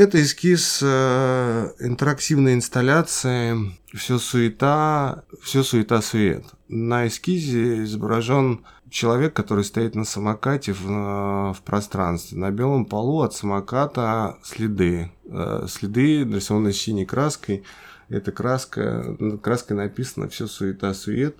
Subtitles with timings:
[0.00, 3.54] Это эскиз э, интерактивной инсталляции
[3.92, 6.42] «Все суета, все суета-сует».
[6.68, 12.38] На эскизе изображен человек, который стоит на самокате в, э, в пространстве.
[12.38, 15.12] На белом полу от самоката следы.
[15.26, 17.62] Э, следы, нарисованные синей краской.
[18.08, 21.36] Эта краска, краской написано «Все суета-сует»,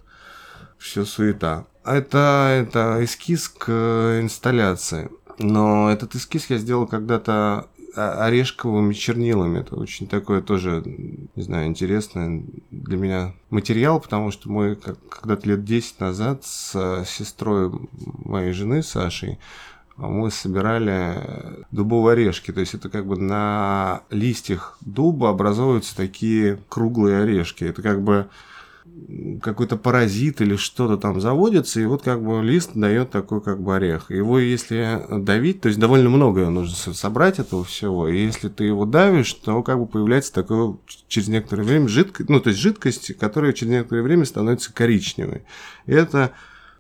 [0.77, 1.65] «Все суета».
[1.83, 5.11] Это, это эскиз к инсталляции.
[5.39, 9.61] Но этот эскиз я сделал когда-то орешковыми чернилами.
[9.61, 15.65] Это очень такое тоже, не знаю, интересное для меня материал, потому что мы когда-то лет
[15.65, 17.71] 10 назад с сестрой
[18.25, 19.39] моей жены Сашей
[19.97, 22.53] мы собирали дубовые орешки.
[22.53, 27.65] То есть это как бы на листьях дуба образовываются такие круглые орешки.
[27.65, 28.29] Это как бы
[29.43, 33.77] какой-то паразит или что-то там заводится, и вот как бы лист дает такой как бы
[33.77, 34.11] орех.
[34.11, 38.85] Его если давить, то есть довольно много нужно собрать этого всего, и если ты его
[38.85, 40.77] давишь, то как бы появляется такое
[41.09, 45.43] через некоторое время жидкость, ну то есть жидкость, которая через некоторое время становится коричневой.
[45.87, 46.33] И это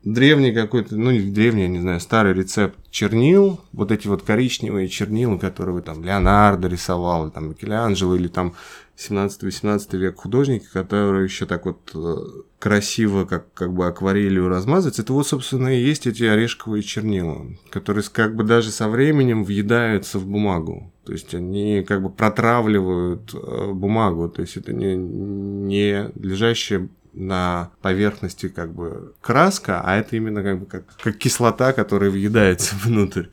[0.04, 4.88] древний какой-то, ну не древний, я не знаю, старый рецепт чернил, вот эти вот коричневые
[4.88, 8.54] чернила, которые там Леонардо рисовал, там Микеланджело, или там
[8.96, 12.16] 17-18 век художники, которые еще так вот э,
[12.58, 18.04] красиво, как, как бы акварелью размазываются, это вот, собственно, и есть эти орешковые чернила, которые
[18.12, 20.92] как бы даже со временем въедаются в бумагу.
[21.04, 27.70] То есть они как бы протравливают э, бумагу, то есть это не, не лежащая на
[27.82, 33.26] поверхности как бы краска, а это именно как бы как, как кислота, которая въедается внутрь.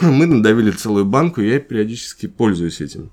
[0.00, 3.10] Мы надавили целую банку, я периодически пользуюсь этим.